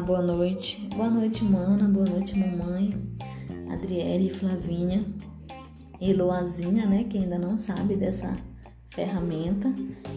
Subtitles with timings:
[0.00, 0.88] Boa noite.
[0.96, 1.86] Boa noite, mana.
[1.86, 2.96] Boa noite, mamãe.
[3.70, 5.04] Adriele, Flavinha
[6.00, 7.04] e Loazinha, né?
[7.04, 8.34] Que ainda não sabe dessa
[8.88, 9.72] ferramenta.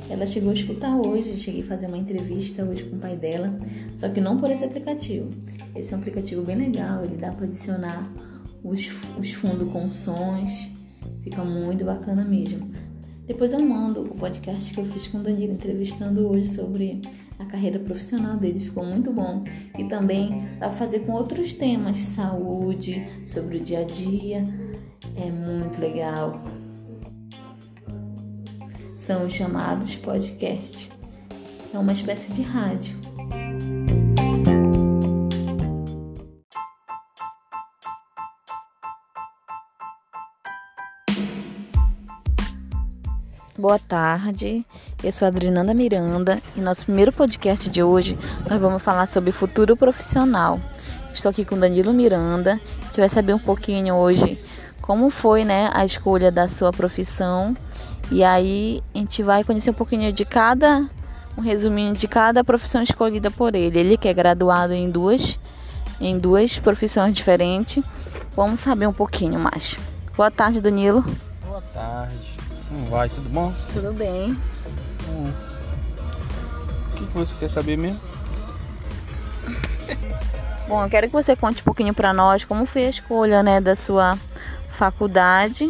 [0.09, 1.37] Ela chegou a escutar hoje.
[1.37, 3.59] Cheguei a fazer uma entrevista hoje com o pai dela,
[3.97, 5.29] só que não por esse aplicativo.
[5.75, 7.03] Esse é um aplicativo bem legal.
[7.03, 8.09] Ele dá para adicionar
[8.63, 10.71] os, os fundos com sons.
[11.21, 12.71] Fica muito bacana mesmo.
[13.27, 17.01] Depois eu mando o podcast que eu fiz com o Danilo entrevistando hoje sobre
[17.39, 19.43] a carreira profissional dele, ficou muito bom.
[19.77, 24.45] E também dá para fazer com outros temas, saúde, sobre o dia a dia.
[25.15, 26.41] É muito legal.
[28.95, 30.91] São os chamados podcast.
[31.73, 32.95] É uma espécie de rádio.
[43.63, 44.65] Boa tarde,
[45.01, 48.19] eu sou a Adrinanda Miranda e nosso primeiro podcast de hoje
[48.49, 50.59] nós vamos falar sobre futuro profissional.
[51.13, 54.37] Estou aqui com Danilo Miranda, a gente vai saber um pouquinho hoje
[54.81, 57.55] como foi né, a escolha da sua profissão
[58.11, 60.85] e aí a gente vai conhecer um pouquinho de cada,
[61.37, 63.79] um resuminho de cada profissão escolhida por ele.
[63.79, 65.39] Ele que é graduado em duas,
[66.01, 67.81] em duas profissões diferentes.
[68.35, 69.79] Vamos saber um pouquinho mais.
[70.17, 71.05] Boa tarde, Danilo.
[71.45, 72.32] Boa tarde.
[72.67, 73.09] Como vai?
[73.09, 73.53] Tudo bom?
[73.73, 74.37] Tudo bem.
[75.09, 75.33] Hum.
[76.93, 77.99] O que você quer saber mesmo?
[80.67, 83.59] Bom, eu quero que você conte um pouquinho para nós como foi a escolha, né,
[83.59, 84.17] da sua
[84.69, 85.69] faculdade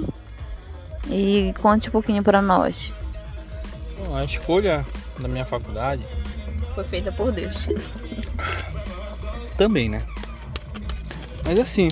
[1.09, 2.93] e conte um pouquinho para nós.
[3.97, 4.85] Bom, a escolha
[5.19, 6.05] da minha faculdade
[6.75, 7.69] foi feita por Deus.
[9.57, 10.03] Também, né?
[11.43, 11.89] Mas assim,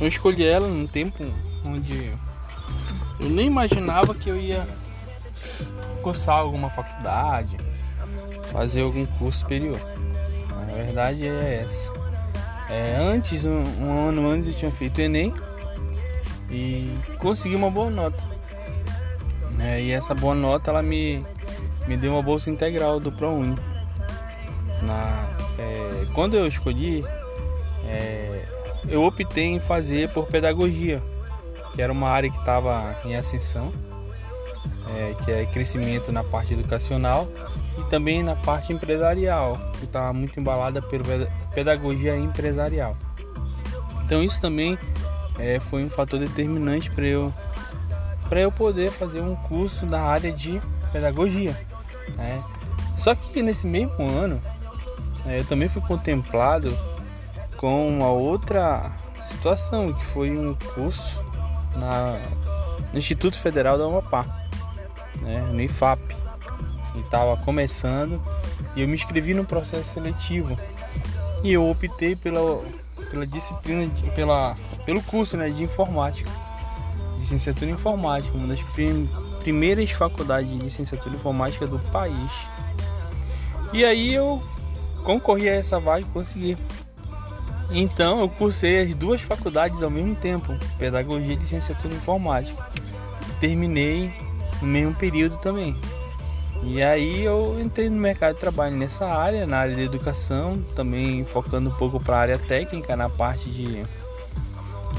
[0.00, 1.24] eu escolhi ela num tempo
[1.64, 2.12] onde
[3.20, 4.66] eu nem imaginava que eu ia
[6.02, 7.56] cursar alguma faculdade,
[8.52, 9.80] fazer algum curso superior.
[10.50, 11.92] A verdade é essa.
[12.68, 15.32] É, antes, um, um, ano antes, eu tinha feito Enem
[16.50, 18.22] e consegui uma boa nota.
[19.58, 21.24] É, e essa boa nota ela me,
[21.86, 23.56] me deu uma bolsa integral do ProUni.
[24.82, 25.26] Na,
[25.58, 27.04] é, quando eu escolhi,
[27.86, 28.44] é,
[28.88, 31.02] eu optei em fazer por pedagogia
[31.76, 33.70] que era uma área que estava em ascensão,
[34.96, 37.28] é, que é crescimento na parte educacional
[37.78, 42.96] e também na parte empresarial, que estava muito embalada pela pedagogia empresarial.
[44.02, 44.78] Então isso também
[45.38, 47.32] é, foi um fator determinante para eu
[48.26, 50.60] para eu poder fazer um curso na área de
[50.90, 51.56] pedagogia.
[52.16, 52.42] Né?
[52.98, 54.40] Só que nesse mesmo ano
[55.26, 56.76] é, eu também fui contemplado
[57.58, 58.90] com uma outra
[59.22, 61.25] situação que foi um curso
[61.76, 62.18] na,
[62.92, 64.24] no Instituto Federal da Amapá,
[65.20, 66.00] né, no IFAP.
[66.94, 68.20] E estava começando
[68.74, 70.56] e eu me inscrevi no processo seletivo.
[71.42, 72.62] E eu optei pela,
[73.10, 76.30] pela disciplina, de, pela, pelo curso né, de informática,
[77.18, 79.08] licenciatura em informática, uma das prim,
[79.40, 82.32] primeiras faculdades de licenciatura em informática do país.
[83.72, 84.42] E aí eu
[85.04, 86.56] concorri a essa vaga e consegui.
[87.70, 92.66] Então eu cursei as duas faculdades ao mesmo tempo, pedagogia e licenciatura em informática.
[93.40, 94.12] Terminei
[94.60, 95.76] no mesmo período também.
[96.62, 101.24] E aí eu entrei no mercado de trabalho nessa área, na área de educação, também
[101.24, 103.84] focando um pouco para a área técnica, na parte de,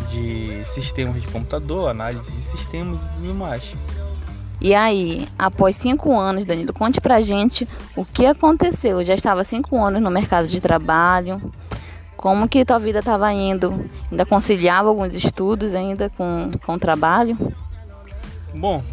[0.09, 3.73] de sistemas de computador, análise de sistemas e tudo mais.
[4.59, 8.99] E aí, após cinco anos, Danilo, conte pra gente o que aconteceu.
[8.99, 11.41] Eu já estava cinco anos no mercado de trabalho,
[12.27, 13.89] como que tua vida estava indo?
[14.11, 17.37] Ainda conciliava alguns estudos ainda com, com o trabalho?
[18.53, 18.83] Bom,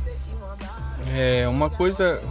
[1.12, 2.22] é, uma coisa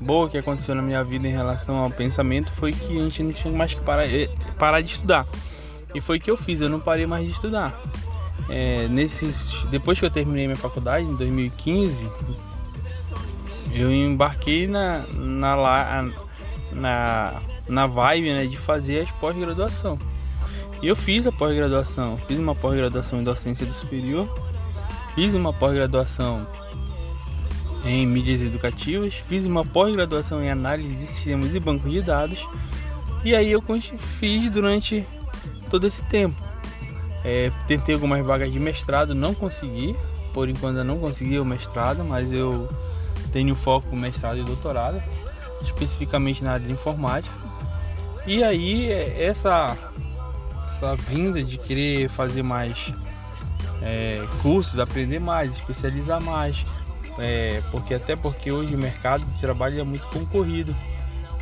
[0.00, 3.32] boa que aconteceu na minha vida em relação ao pensamento foi que a gente não
[3.34, 5.26] tinha mais que parar, é, parar de estudar.
[5.94, 7.78] E foi o que eu fiz, eu não parei mais de estudar.
[8.48, 12.08] É, nesses, depois que eu terminei minha faculdade, em 2015,
[13.74, 16.12] eu embarquei na, na, na
[16.72, 17.40] na
[17.86, 19.98] vibe né, de fazer as pós-graduação.
[20.82, 24.28] E eu fiz a pós-graduação, fiz uma pós-graduação em docência do superior,
[25.14, 26.46] fiz uma pós-graduação
[27.84, 32.46] em mídias educativas, fiz uma pós-graduação em análise de sistemas e bancos de dados,
[33.24, 33.62] e aí eu
[34.18, 35.06] fiz durante
[35.70, 36.36] todo esse tempo.
[37.24, 39.96] É, tentei algumas vagas de mestrado, não consegui,
[40.34, 42.68] por enquanto eu não consegui o mestrado, mas eu
[43.32, 45.02] tenho foco mestrado e doutorado,
[45.62, 47.34] especificamente na área de informática.
[48.26, 49.76] E aí essa,
[50.68, 52.92] essa vinda de querer fazer mais
[53.82, 56.64] é, cursos, aprender mais, especializar mais,
[57.18, 60.74] é, porque até porque hoje o mercado de trabalho é muito concorrido.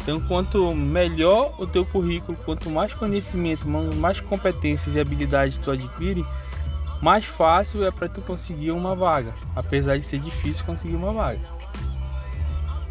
[0.02, 6.26] Então, quanto melhor o teu currículo, quanto mais conhecimento, mais competências e habilidades tu adquire,
[7.00, 11.40] mais fácil é para tu conseguir uma vaga, apesar de ser difícil conseguir uma vaga.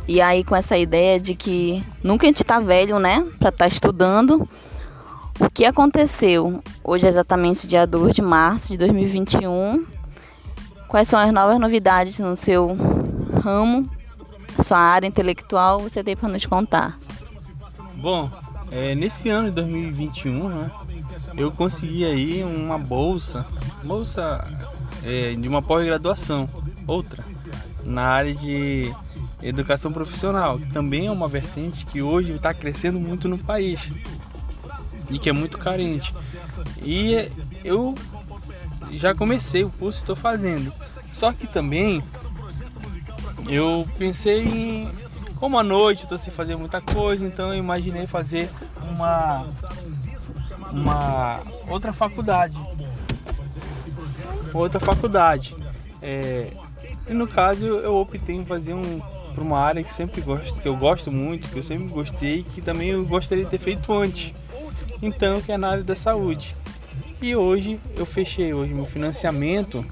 [0.08, 3.66] E aí com essa ideia de que nunca a gente está velho, né, para estar
[3.66, 4.48] tá estudando,
[5.40, 6.62] o que aconteceu?
[6.84, 9.86] Hoje é exatamente dia 2 de março de 2021.
[10.88, 12.78] Quais são as novas novidades no seu
[13.42, 13.90] ramo,
[14.64, 17.00] sua área intelectual, você tem para nos contar?
[17.96, 18.30] Bom,
[18.72, 20.72] é, nesse ano de 2021, né,
[21.36, 23.46] eu consegui aí uma bolsa,
[23.84, 24.48] bolsa
[25.04, 26.50] é, de uma pós-graduação,
[26.86, 27.24] outra,
[27.86, 28.94] na área de
[29.42, 33.80] educação profissional, que também é uma vertente que hoje está crescendo muito no país
[35.10, 36.14] e que é muito carente.
[36.82, 37.30] E
[37.64, 37.96] eu
[38.92, 40.74] já comecei o curso, estou fazendo.
[41.12, 42.04] Só que também
[43.48, 44.92] eu pensei em
[45.36, 48.50] como à noite estou sem fazer muita coisa, então eu imaginei fazer
[48.90, 49.48] uma
[50.72, 52.58] uma outra faculdade.
[54.54, 55.56] Outra faculdade.
[56.02, 56.52] É,
[57.08, 59.02] e no caso eu optei em fazer um
[59.32, 62.62] para uma área que sempre gosto, que eu gosto muito, que eu sempre gostei, que
[62.62, 64.34] também eu gostaria de ter feito antes.
[65.02, 66.56] Então, que é na área da saúde.
[67.22, 69.86] E hoje eu fechei hoje meu financiamento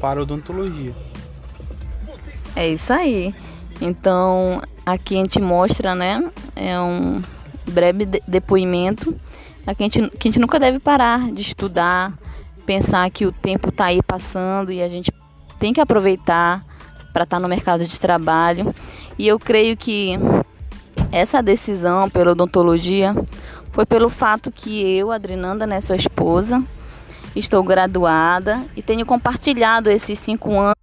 [0.00, 0.94] para odontologia.
[2.54, 3.34] É isso aí.
[3.80, 6.30] Então, aqui a gente mostra, né?
[6.56, 7.22] É um
[7.66, 9.18] breve depoimento
[9.74, 12.18] que a, gente, que a gente nunca deve parar de estudar,
[12.64, 15.12] pensar que o tempo está aí passando e a gente
[15.58, 16.64] tem que aproveitar
[17.18, 18.72] para estar tá no mercado de trabalho.
[19.18, 20.12] E eu creio que
[21.10, 23.12] essa decisão pela odontologia
[23.72, 26.62] foi pelo fato que eu, Adrinanda, né, sua esposa,
[27.34, 30.77] estou graduada e tenho compartilhado esses cinco anos